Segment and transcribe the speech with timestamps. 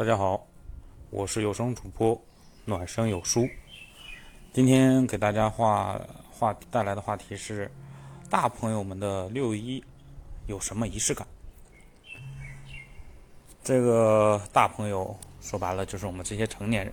[0.00, 0.46] 大家好，
[1.10, 2.18] 我是有声主播
[2.64, 3.46] 暖声有书。
[4.50, 7.70] 今天给大家话话带来的话题是：
[8.30, 9.84] 大朋友们的六一
[10.46, 11.26] 有什么仪式感？
[13.62, 16.90] 这个大朋友说白了就是我们这些成年人。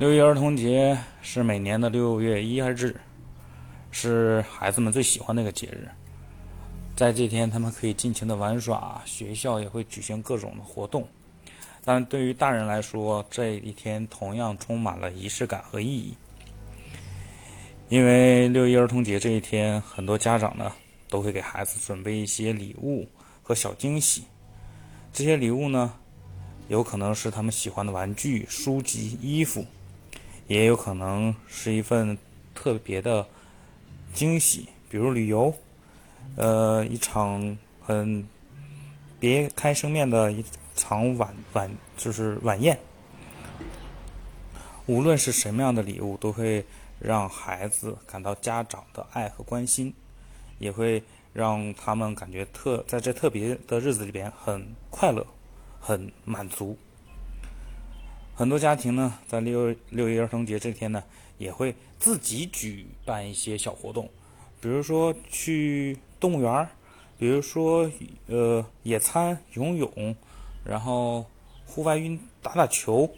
[0.00, 3.00] 六一儿童节是每年的六月一日，
[3.92, 5.88] 是孩子们最喜欢的一个节日。
[6.96, 11.06] 在这天，他们可以尽情的玩耍，学校也会举行各种的活动。
[11.84, 16.14] 但对于大人来说，这一天同样充满了仪式感和意义。
[17.88, 20.72] 因为六一儿童节这一天，很多家长呢
[21.08, 23.08] 都会给孩子准备一些礼物
[23.42, 24.22] 和小惊喜。
[25.12, 25.92] 这些礼物呢，
[26.68, 29.66] 有可能是他们喜欢的玩具、书籍、衣服，
[30.46, 32.16] 也有可能是一份
[32.54, 33.26] 特别的
[34.14, 35.52] 惊喜，比如旅游，
[36.36, 38.24] 呃，一场很
[39.18, 40.44] 别开生面的一。
[40.74, 42.78] 场晚晚就是晚宴，
[44.86, 46.64] 无论是什么样的礼物，都会
[46.98, 49.94] 让孩子感到家长的爱和关心，
[50.58, 51.02] 也会
[51.32, 55.26] 让他们感觉特在这特别的日子里边很快乐、
[55.78, 56.76] 很满足。
[58.34, 61.04] 很多家庭呢，在六六一儿童节这天呢，
[61.38, 64.08] 也会自己举办一些小活动，
[64.60, 66.70] 比如说去动物园儿，
[67.18, 67.90] 比如说
[68.26, 70.16] 呃野餐、游泳。
[70.64, 71.26] 然后，
[71.66, 73.10] 户外运打打球，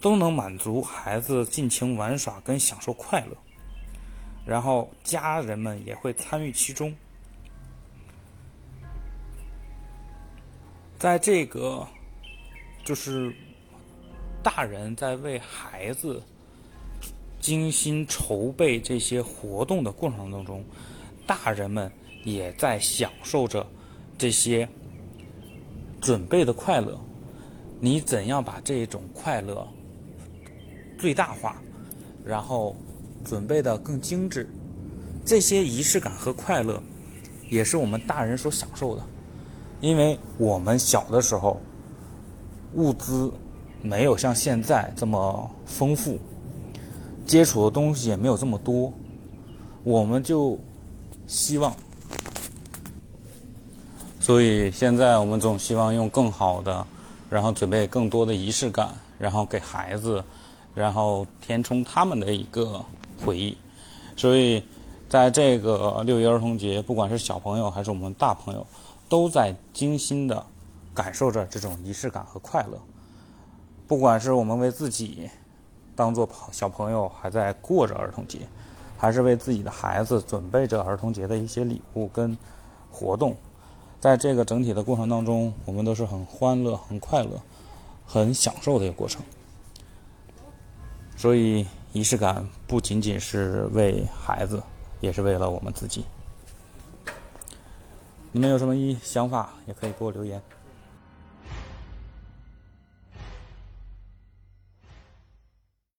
[0.00, 3.36] 都能满足孩子尽情玩耍跟享受快乐。
[4.46, 6.94] 然后家人们也会参与其中。
[10.98, 11.86] 在这个，
[12.82, 13.34] 就是
[14.42, 16.22] 大人在为孩子
[17.40, 20.64] 精心筹备这些活动的过程当中，
[21.26, 21.92] 大人们
[22.24, 23.66] 也在享受着
[24.16, 24.66] 这些。
[26.00, 26.98] 准备的快乐，
[27.78, 29.66] 你怎样把这种快乐
[30.98, 31.60] 最大化，
[32.24, 32.74] 然后
[33.24, 34.48] 准备的更精致？
[35.24, 36.82] 这些仪式感和快乐，
[37.50, 39.02] 也是我们大人所享受的。
[39.80, 41.60] 因为我们小的时候，
[42.74, 43.32] 物资
[43.82, 46.18] 没有像现在这么丰富，
[47.26, 48.92] 接触的东西也没有这么多，
[49.84, 50.58] 我们就
[51.26, 51.74] 希望。
[54.20, 56.86] 所以现在我们总希望用更好的，
[57.30, 60.22] 然后准备更多的仪式感，然后给孩子，
[60.74, 62.84] 然后填充他们的一个
[63.24, 63.56] 回忆。
[64.16, 64.62] 所以，
[65.08, 68.64] 在这个六一儿童节，不管是小朋友还是我们大朋友，
[69.08, 70.44] 都在精心的
[70.92, 72.78] 感受着这种仪式感和快乐。
[73.88, 75.30] 不管是我们为自己
[75.96, 78.40] 当做小朋友还在过着儿童节，
[78.98, 82.36] 还是为自己的孩子准备着儿童节的一些礼物跟
[82.90, 83.34] 活动。
[84.00, 87.40] 在这个整体的过程当中，我们都是很欢乐、很快乐、
[88.06, 89.22] 很享受的一个过程。
[91.16, 94.62] 所以，仪式感不仅仅是为孩子，
[95.00, 96.06] 也是为了我们自己。
[98.32, 100.40] 你们有什么一想法，也可以给我留言。